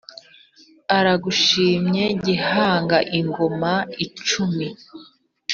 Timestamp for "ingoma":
3.19-3.73